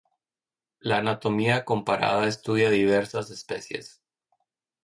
La 0.79 0.97
anatomía 0.97 1.63
comparada 1.63 2.25
estudia 2.27 2.71
diversas 2.71 3.29
especies. 3.29 4.01